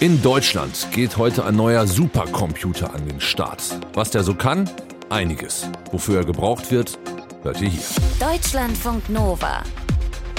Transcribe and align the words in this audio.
In 0.00 0.20
Deutschland 0.20 0.88
geht 0.92 1.16
heute 1.16 1.46
ein 1.46 1.56
neuer 1.56 1.86
Supercomputer 1.86 2.92
an 2.92 3.08
den 3.08 3.18
Start. 3.18 3.62
Was 3.94 4.10
der 4.10 4.22
so 4.24 4.34
kann? 4.34 4.68
Einiges. 5.08 5.70
Wofür 5.90 6.18
er 6.18 6.24
gebraucht 6.26 6.70
wird, 6.70 6.98
hört 7.42 7.60
ihr 7.62 7.70
hier. 7.70 7.82
Deutschlandfunk 8.20 9.08
Nova. 9.08 9.62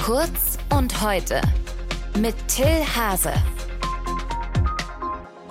Kurz 0.00 0.58
und 0.70 1.02
heute. 1.02 1.40
Mit 2.20 2.36
Till 2.46 2.84
Hase. 2.96 3.32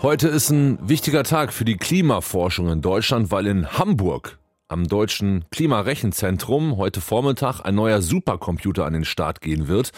Heute 0.01 0.29
ist 0.29 0.51
ein 0.51 0.77
wichtiger 0.87 1.23
Tag 1.23 1.51
für 1.51 1.65
die 1.65 1.75
Klimaforschung 1.75 2.69
in 2.69 2.81
Deutschland, 2.81 3.29
weil 3.29 3.45
in 3.45 3.77
Hamburg 3.77 4.39
am 4.69 4.87
Deutschen 4.87 5.45
Klimarechenzentrum 5.51 6.77
heute 6.77 7.01
Vormittag 7.01 7.61
ein 7.61 7.75
neuer 7.75 8.01
Supercomputer 8.01 8.85
an 8.85 8.93
den 8.93 9.05
Start 9.05 9.41
gehen 9.41 9.67
wird. 9.67 9.91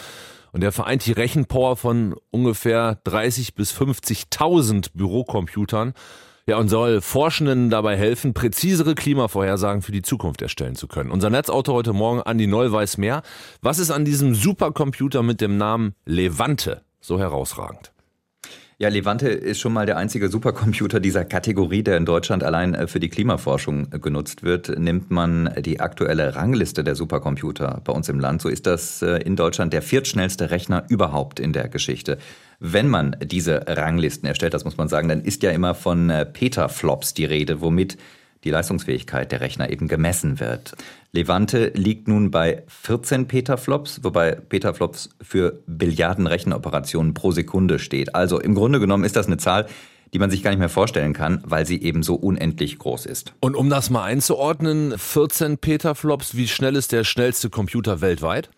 Und 0.51 0.61
der 0.61 0.71
vereint 0.71 1.05
die 1.05 1.11
Rechenpower 1.11 1.75
von 1.75 2.15
ungefähr 2.31 2.99
30 3.03 3.55
bis 3.55 3.73
50.000 3.73 4.91
Bürocomputern. 4.93 5.93
Ja, 6.47 6.57
und 6.57 6.67
soll 6.67 7.01
Forschenden 7.01 7.69
dabei 7.69 7.95
helfen, 7.95 8.33
präzisere 8.33 8.95
Klimavorhersagen 8.95 9.83
für 9.83 9.91
die 9.91 10.01
Zukunft 10.01 10.41
erstellen 10.41 10.75
zu 10.75 10.87
können. 10.87 11.11
Unser 11.11 11.29
Netzautor 11.29 11.75
heute 11.75 11.93
Morgen, 11.93 12.23
Andi 12.23 12.47
Noll, 12.47 12.71
weiß 12.71 12.97
mehr. 12.97 13.21
Was 13.61 13.77
ist 13.77 13.91
an 13.91 14.03
diesem 14.03 14.33
Supercomputer 14.33 15.21
mit 15.21 15.41
dem 15.41 15.57
Namen 15.57 15.93
Levante 16.05 16.81
so 17.01 17.19
herausragend? 17.19 17.91
Ja, 18.81 18.87
Levante 18.87 19.27
ist 19.27 19.59
schon 19.59 19.73
mal 19.73 19.85
der 19.85 19.97
einzige 19.97 20.29
Supercomputer 20.29 21.01
dieser 21.01 21.25
Kategorie, 21.25 21.83
der 21.83 21.97
in 21.97 22.05
Deutschland 22.05 22.45
allein 22.45 22.73
äh, 22.73 22.87
für 22.87 23.01
die 23.01 23.09
Klimaforschung 23.09 23.89
äh, 23.91 23.99
genutzt 23.99 24.41
wird. 24.41 24.69
Nimmt 24.79 25.11
man 25.11 25.53
die 25.59 25.81
aktuelle 25.81 26.33
Rangliste 26.37 26.85
der 26.85 26.95
Supercomputer 26.95 27.81
bei 27.83 27.91
uns 27.91 28.07
im 28.07 28.21
Land, 28.21 28.41
so 28.41 28.47
ist 28.47 28.65
das 28.65 29.01
äh, 29.01 29.17
in 29.17 29.35
Deutschland 29.35 29.73
der 29.73 29.81
viertschnellste 29.81 30.49
Rechner 30.49 30.85
überhaupt 30.87 31.41
in 31.41 31.51
der 31.51 31.67
Geschichte. 31.67 32.19
Wenn 32.61 32.87
man 32.87 33.17
diese 33.21 33.65
Ranglisten 33.67 34.29
erstellt, 34.29 34.53
das 34.53 34.63
muss 34.63 34.77
man 34.77 34.87
sagen, 34.87 35.09
dann 35.09 35.23
ist 35.23 35.43
ja 35.43 35.51
immer 35.51 35.75
von 35.75 36.09
Petaflops 36.31 37.13
die 37.13 37.25
Rede, 37.25 37.59
womit 37.59 37.97
die 38.43 38.49
Leistungsfähigkeit 38.49 39.31
der 39.31 39.41
Rechner 39.41 39.69
eben 39.69 39.87
gemessen 39.87 40.39
wird. 40.39 40.75
Levante 41.11 41.71
liegt 41.75 42.07
nun 42.07 42.31
bei 42.31 42.63
14 42.67 43.27
Petaflops, 43.27 44.03
wobei 44.03 44.31
Petaflops 44.31 45.09
für 45.21 45.59
Billiarden 45.65 46.27
Rechenoperationen 46.27 47.13
pro 47.13 47.31
Sekunde 47.31 47.79
steht. 47.79 48.15
Also 48.15 48.39
im 48.39 48.55
Grunde 48.55 48.79
genommen 48.79 49.03
ist 49.03 49.15
das 49.15 49.27
eine 49.27 49.37
Zahl, 49.37 49.67
die 50.13 50.19
man 50.19 50.31
sich 50.31 50.43
gar 50.43 50.51
nicht 50.51 50.59
mehr 50.59 50.69
vorstellen 50.69 51.13
kann, 51.13 51.41
weil 51.45 51.65
sie 51.65 51.81
eben 51.81 52.03
so 52.03 52.15
unendlich 52.15 52.79
groß 52.79 53.05
ist. 53.05 53.33
Und 53.39 53.55
um 53.55 53.69
das 53.69 53.89
mal 53.89 54.03
einzuordnen, 54.03 54.97
14 54.97 55.57
Petaflops, 55.57 56.35
wie 56.35 56.47
schnell 56.47 56.75
ist 56.75 56.91
der 56.91 57.03
schnellste 57.03 57.49
Computer 57.49 58.01
weltweit? 58.01 58.49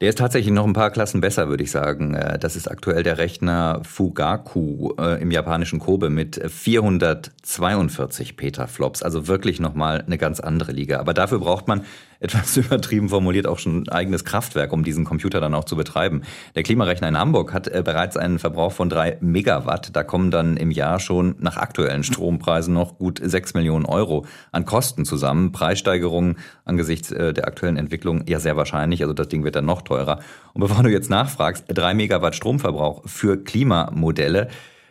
Der 0.00 0.08
ist 0.08 0.18
tatsächlich 0.18 0.54
noch 0.54 0.66
ein 0.66 0.72
paar 0.72 0.90
Klassen 0.90 1.20
besser, 1.20 1.50
würde 1.50 1.62
ich 1.62 1.70
sagen. 1.70 2.14
Äh, 2.14 2.38
das 2.38 2.56
ist 2.56 2.70
aktuell 2.70 3.02
der 3.02 3.18
Rechner 3.18 3.82
Fugaku 3.84 4.94
äh, 4.98 5.20
im 5.20 5.30
japanischen 5.30 5.78
Kobe 5.78 6.08
mit 6.08 6.40
442 6.42 8.34
Petaflops. 8.34 9.02
Also 9.02 9.28
wirklich 9.28 9.60
nochmal 9.60 10.02
eine 10.06 10.16
ganz 10.16 10.40
andere 10.40 10.72
Liga. 10.72 11.00
Aber 11.00 11.12
dafür 11.12 11.38
braucht 11.38 11.68
man 11.68 11.84
etwas 12.20 12.56
übertrieben 12.56 13.08
formuliert 13.08 13.46
auch 13.46 13.58
schon 13.58 13.82
ein 13.82 13.88
eigenes 13.88 14.24
Kraftwerk, 14.24 14.72
um 14.72 14.84
diesen 14.84 15.04
Computer 15.04 15.40
dann 15.40 15.54
auch 15.54 15.64
zu 15.64 15.74
betreiben. 15.74 16.22
Der 16.54 16.62
Klimarechner 16.62 17.08
in 17.08 17.18
Hamburg 17.18 17.52
hat 17.52 17.66
äh, 17.66 17.82
bereits 17.84 18.16
einen 18.16 18.38
Verbrauch 18.38 18.72
von 18.72 18.88
drei 18.88 19.16
Megawatt. 19.20 19.96
Da 19.96 20.04
kommen 20.04 20.30
dann 20.30 20.56
im 20.56 20.70
Jahr 20.70 21.00
schon 21.00 21.34
nach 21.38 21.56
aktuellen 21.56 22.04
Strompreisen 22.04 22.74
noch 22.74 22.98
gut 22.98 23.20
sechs 23.22 23.54
Millionen 23.54 23.86
Euro 23.86 24.26
an 24.52 24.64
Kosten 24.64 25.04
zusammen. 25.04 25.52
Preissteigerungen 25.52 26.36
angesichts 26.64 27.10
äh, 27.10 27.32
der 27.32 27.48
aktuellen 27.48 27.76
Entwicklung 27.76 28.24
ja 28.28 28.38
sehr 28.38 28.56
wahrscheinlich. 28.56 29.02
Also 29.02 29.14
das 29.14 29.28
Ding 29.28 29.42
wird 29.42 29.56
dann 29.56 29.66
noch 29.66 29.82
teurer. 29.82 30.20
Und 30.52 30.60
bevor 30.60 30.82
du 30.82 30.90
jetzt 30.90 31.10
nachfragst, 31.10 31.64
drei 31.68 31.94
Megawatt 31.94 32.34
Stromverbrauch 32.34 33.02
für 33.06 33.42
Klimamodelle, 33.42 34.48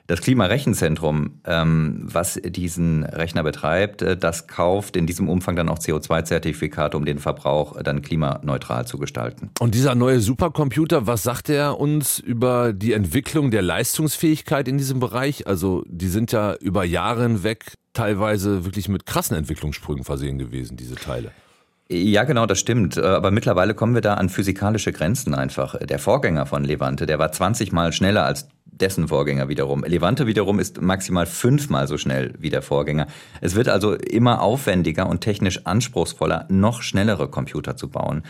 das 0.09 0.21
Klimarechenzentrum, 0.21 1.39
ähm, 1.45 2.01
was 2.01 2.39
diesen 2.43 3.03
Rechner 3.03 3.43
betreibt, 3.43 4.01
äh, 4.01 4.17
das 4.17 4.47
kauft 4.47 4.95
in 4.95 5.05
diesem 5.05 5.29
Umfang 5.29 5.55
dann 5.55 5.69
auch 5.69 5.77
CO2-Zertifikate, 5.77 6.97
um 6.97 7.05
den 7.05 7.19
Verbrauch 7.19 7.77
äh, 7.77 7.83
dann 7.83 8.01
klimaneutral 8.01 8.87
zu 8.87 8.97
gestalten. 8.97 9.51
Und 9.59 9.75
dieser 9.75 9.93
neue 9.93 10.19
Supercomputer, 10.19 11.05
was 11.05 11.21
sagt 11.21 11.49
er 11.49 11.79
uns 11.79 12.17
über 12.17 12.73
die 12.73 12.93
Entwicklung 12.93 13.51
der 13.51 13.61
Leistungsfähigkeit 13.61 14.67
in 14.67 14.79
diesem 14.79 14.99
Bereich? 14.99 15.45
Also 15.45 15.83
die 15.87 16.07
sind 16.07 16.31
ja 16.31 16.55
über 16.55 16.83
Jahre 16.83 17.21
hinweg 17.21 17.75
teilweise 17.93 18.65
wirklich 18.65 18.89
mit 18.89 19.05
krassen 19.05 19.37
Entwicklungssprüngen 19.37 20.03
versehen 20.03 20.39
gewesen, 20.39 20.75
diese 20.75 20.95
Teile. 20.95 21.31
Ja, 21.91 22.23
genau, 22.23 22.45
das 22.45 22.59
stimmt. 22.59 22.97
Äh, 22.97 23.01
aber 23.01 23.29
mittlerweile 23.31 23.73
kommen 23.73 23.95
wir 23.95 24.01
da 24.01 24.15
an 24.15 24.29
physikalische 24.29 24.91
Grenzen 24.91 25.33
einfach. 25.33 25.75
Der 25.77 25.99
Vorgänger 25.99 26.45
von 26.45 26.63
Levante, 26.63 27.05
der 27.05 27.17
war 27.19 27.31
20 27.31 27.71
Mal 27.71 27.93
schneller 27.93 28.25
als 28.25 28.47
dessen 28.81 29.07
Vorgänger 29.07 29.49
wiederum. 29.49 29.83
Levante 29.83 30.27
wiederum 30.27 30.59
ist 30.59 30.81
maximal 30.81 31.25
fünfmal 31.25 31.87
so 31.87 31.97
schnell 31.97 32.33
wie 32.39 32.49
der 32.49 32.61
Vorgänger. 32.61 33.07
Es 33.41 33.55
wird 33.55 33.69
also 33.69 33.93
immer 33.93 34.41
aufwendiger 34.41 35.07
und 35.07 35.21
technisch 35.21 35.65
anspruchsvoller, 35.65 36.45
noch 36.49 36.81
schnellere 36.81 37.29
Computer 37.29 37.75
zu 37.75 37.89
bauen. 37.89 38.23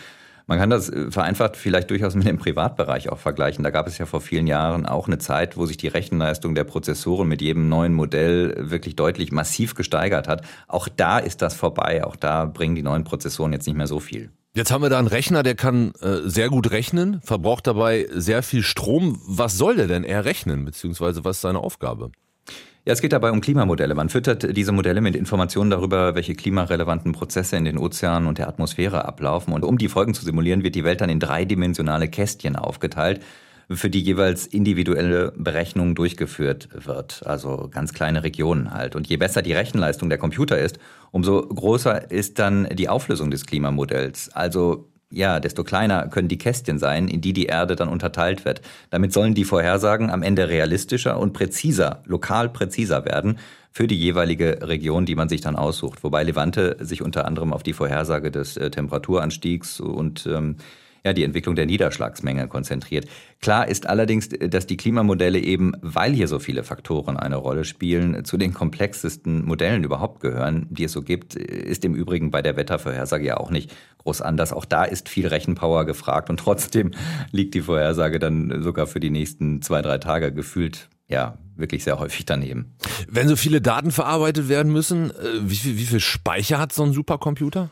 Man 0.49 0.57
kann 0.57 0.71
das 0.71 0.89
äh, 0.89 1.11
vereinfacht 1.11 1.57
vielleicht 1.57 1.91
durchaus 1.91 2.15
mit 2.15 2.25
dem 2.25 2.39
Privatbereich 2.39 3.09
auch 3.09 3.19
vergleichen. 3.19 3.63
Da 3.63 3.69
gab 3.69 3.85
es 3.85 3.99
ja 3.99 4.07
vor 4.07 4.19
vielen 4.19 4.47
Jahren 4.47 4.87
auch 4.87 5.05
eine 5.05 5.19
Zeit, 5.19 5.57
wo 5.57 5.67
sich 5.67 5.77
die 5.77 5.89
Rechenleistung 5.89 6.55
der 6.55 6.63
Prozessoren 6.63 7.27
mit 7.27 7.39
jedem 7.43 7.69
neuen 7.69 7.93
Modell 7.93 8.55
wirklich 8.57 8.95
deutlich 8.95 9.31
massiv 9.31 9.75
gesteigert 9.75 10.27
hat. 10.27 10.41
Auch 10.67 10.87
da 10.87 11.19
ist 11.19 11.43
das 11.43 11.53
vorbei. 11.53 12.03
Auch 12.03 12.15
da 12.15 12.45
bringen 12.45 12.73
die 12.73 12.81
neuen 12.81 13.03
Prozessoren 13.03 13.53
jetzt 13.53 13.67
nicht 13.67 13.77
mehr 13.77 13.85
so 13.85 13.99
viel. 13.99 14.31
Jetzt 14.55 14.71
haben 14.71 14.81
wir 14.81 14.89
da 14.89 14.97
einen 14.97 15.07
Rechner, 15.07 15.43
der 15.43 15.53
kann 15.53 15.93
äh, 16.01 16.27
sehr 16.27 16.49
gut 16.49 16.71
rechnen, 16.71 17.21
verbraucht 17.21 17.67
dabei 17.67 18.07
sehr 18.11 18.41
viel 18.41 18.63
Strom. 18.63 19.21
Was 19.27 19.57
soll 19.57 19.75
der 19.75 19.87
denn 19.87 20.03
eher 20.03 20.25
rechnen, 20.25 20.65
beziehungsweise 20.65 21.23
was 21.23 21.37
ist 21.37 21.41
seine 21.41 21.59
Aufgabe? 21.59 22.11
Ja, 22.85 22.93
es 22.93 23.01
geht 23.01 23.13
dabei 23.13 23.29
um 23.29 23.41
Klimamodelle. 23.41 23.93
Man 23.93 24.09
füttert 24.09 24.57
diese 24.57 24.71
Modelle 24.71 25.01
mit 25.01 25.15
Informationen 25.15 25.69
darüber, 25.69 26.15
welche 26.15 26.33
klimarelevanten 26.33 27.11
Prozesse 27.11 27.57
in 27.57 27.65
den 27.65 27.77
Ozeanen 27.77 28.27
und 28.27 28.39
der 28.39 28.47
Atmosphäre 28.47 29.05
ablaufen. 29.05 29.53
Und 29.53 29.63
um 29.63 29.77
die 29.77 29.89
Folgen 29.89 30.15
zu 30.15 30.25
simulieren, 30.25 30.63
wird 30.63 30.73
die 30.73 30.83
Welt 30.83 31.01
dann 31.01 31.09
in 31.11 31.19
dreidimensionale 31.19 32.07
Kästchen 32.07 32.55
aufgeteilt, 32.55 33.21
für 33.71 33.89
die 33.89 34.01
jeweils 34.01 34.47
individuelle 34.47 35.31
Berechnung 35.37 35.95
durchgeführt 35.95 36.69
wird. 36.73 37.25
Also 37.25 37.69
ganz 37.71 37.93
kleine 37.93 38.23
Regionen 38.23 38.73
halt. 38.73 38.95
Und 38.95 39.07
je 39.07 39.17
besser 39.17 39.41
die 39.41 39.53
Rechenleistung 39.53 40.09
der 40.09 40.17
Computer 40.17 40.57
ist, 40.57 40.79
umso 41.11 41.41
größer 41.41 42.09
ist 42.11 42.39
dann 42.39 42.67
die 42.73 42.89
Auflösung 42.89 43.29
des 43.29 43.45
Klimamodells. 43.45 44.29
Also 44.33 44.89
ja, 45.11 45.39
desto 45.39 45.63
kleiner 45.63 46.07
können 46.07 46.27
die 46.27 46.37
Kästchen 46.37 46.77
sein, 46.77 47.07
in 47.07 47.21
die 47.21 47.33
die 47.33 47.47
Erde 47.47 47.75
dann 47.75 47.89
unterteilt 47.89 48.45
wird. 48.45 48.61
Damit 48.91 49.11
sollen 49.11 49.33
die 49.33 49.43
Vorhersagen 49.43 50.11
am 50.11 50.21
Ende 50.21 50.49
realistischer 50.49 51.19
und 51.19 51.33
präziser, 51.33 52.03
lokal 52.05 52.49
präziser 52.49 53.05
werden 53.05 53.39
für 53.71 53.87
die 53.87 53.97
jeweilige 53.97 54.59
Region, 54.67 55.05
die 55.05 55.15
man 55.15 55.29
sich 55.29 55.41
dann 55.41 55.55
aussucht. 55.55 56.03
Wobei 56.03 56.23
Levante 56.23 56.77
sich 56.79 57.01
unter 57.01 57.25
anderem 57.25 57.53
auf 57.53 57.63
die 57.63 57.73
Vorhersage 57.73 58.31
des 58.31 58.57
äh, 58.57 58.69
Temperaturanstiegs 58.69 59.79
und 59.79 60.27
ähm, 60.27 60.57
ja, 61.03 61.13
die 61.13 61.23
Entwicklung 61.23 61.55
der 61.55 61.65
Niederschlagsmenge 61.65 62.47
konzentriert. 62.47 63.07
Klar 63.41 63.67
ist 63.67 63.87
allerdings, 63.87 64.29
dass 64.29 64.67
die 64.67 64.77
Klimamodelle 64.77 65.39
eben, 65.39 65.73
weil 65.81 66.13
hier 66.13 66.27
so 66.27 66.39
viele 66.39 66.63
Faktoren 66.63 67.17
eine 67.17 67.37
Rolle 67.37 67.63
spielen, 67.63 68.25
zu 68.25 68.37
den 68.37 68.53
komplexesten 68.53 69.45
Modellen 69.45 69.83
überhaupt 69.83 70.19
gehören, 70.19 70.67
die 70.69 70.83
es 70.83 70.91
so 70.91 71.01
gibt, 71.01 71.35
ist 71.35 71.85
im 71.85 71.95
Übrigen 71.95 72.31
bei 72.31 72.41
der 72.41 72.57
Wettervorhersage 72.57 73.25
ja 73.25 73.37
auch 73.37 73.51
nicht 73.51 73.71
groß 73.99 74.21
anders. 74.21 74.53
Auch 74.53 74.65
da 74.65 74.83
ist 74.83 75.09
viel 75.09 75.27
Rechenpower 75.27 75.85
gefragt 75.85 76.29
und 76.29 76.37
trotzdem 76.39 76.91
liegt 77.31 77.53
die 77.53 77.61
Vorhersage 77.61 78.19
dann 78.19 78.61
sogar 78.61 78.87
für 78.87 78.99
die 78.99 79.09
nächsten 79.09 79.61
zwei, 79.61 79.81
drei 79.81 79.97
Tage 79.97 80.33
gefühlt 80.33 80.89
ja, 81.09 81.39
wirklich 81.55 81.83
sehr 81.83 81.99
häufig 81.99 82.25
daneben. 82.25 82.75
Wenn 83.07 83.27
so 83.27 83.35
viele 83.35 83.61
Daten 83.61 83.91
verarbeitet 83.91 84.47
werden 84.47 84.71
müssen, 84.71 85.09
äh, 85.09 85.13
wie 85.41 85.55
viel, 85.55 85.77
wie 85.77 85.85
viel 85.85 85.99
Speicher 85.99 86.59
hat 86.59 86.71
so 86.71 86.83
ein 86.83 86.93
Supercomputer? 86.93 87.71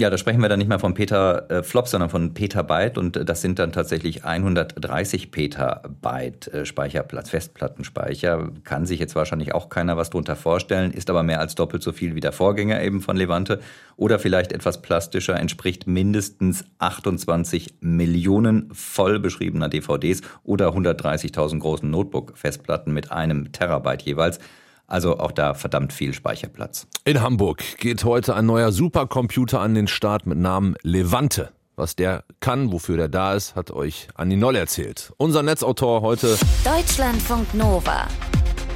Ja, 0.00 0.10
da 0.10 0.16
sprechen 0.16 0.40
wir 0.40 0.48
dann 0.48 0.60
nicht 0.60 0.68
mehr 0.68 0.78
von 0.78 0.94
Peter 0.94 1.50
äh, 1.50 1.62
Flop, 1.64 1.88
sondern 1.88 2.08
von 2.08 2.32
Petabyte 2.32 2.98
und 2.98 3.16
äh, 3.16 3.24
das 3.24 3.40
sind 3.40 3.58
dann 3.58 3.72
tatsächlich 3.72 4.24
130 4.24 5.32
Petabyte 5.32 6.46
äh, 6.54 6.64
Speicherplatz, 6.64 7.30
Festplattenspeicher. 7.30 8.52
Kann 8.62 8.86
sich 8.86 9.00
jetzt 9.00 9.16
wahrscheinlich 9.16 9.56
auch 9.56 9.70
keiner 9.70 9.96
was 9.96 10.10
drunter 10.10 10.36
vorstellen, 10.36 10.92
ist 10.92 11.10
aber 11.10 11.24
mehr 11.24 11.40
als 11.40 11.56
doppelt 11.56 11.82
so 11.82 11.90
viel 11.90 12.14
wie 12.14 12.20
der 12.20 12.30
Vorgänger 12.30 12.80
eben 12.80 13.00
von 13.00 13.16
Levante 13.16 13.58
oder 13.96 14.20
vielleicht 14.20 14.52
etwas 14.52 14.82
plastischer, 14.82 15.34
entspricht 15.34 15.88
mindestens 15.88 16.64
28 16.78 17.78
Millionen 17.80 18.72
voll 18.72 19.18
beschriebener 19.18 19.68
DVDs 19.68 20.20
oder 20.44 20.68
130.000 20.68 21.58
großen 21.58 21.90
Notebook-Festplatten 21.90 22.94
mit 22.94 23.10
einem 23.10 23.50
Terabyte 23.50 24.02
jeweils. 24.02 24.38
Also 24.88 25.18
auch 25.18 25.32
da 25.32 25.54
verdammt 25.54 25.92
viel 25.92 26.14
Speicherplatz. 26.14 26.88
In 27.04 27.20
Hamburg 27.20 27.62
geht 27.78 28.04
heute 28.04 28.34
ein 28.34 28.46
neuer 28.46 28.72
Supercomputer 28.72 29.60
an 29.60 29.74
den 29.74 29.86
Start 29.86 30.26
mit 30.26 30.38
Namen 30.38 30.74
Levante. 30.82 31.52
Was 31.76 31.94
der 31.94 32.24
kann, 32.40 32.72
wofür 32.72 32.96
der 32.96 33.08
da 33.08 33.34
ist, 33.34 33.54
hat 33.54 33.70
euch 33.70 34.08
Anni 34.14 34.36
Noll 34.36 34.56
erzählt. 34.56 35.12
Unser 35.16 35.44
Netzautor 35.44 36.00
heute 36.00 36.36
Deutschlandfunk 36.64 37.54
Nova. 37.54 38.08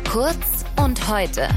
Kurz 0.08 0.64
und 0.76 1.08
heute. 1.08 1.48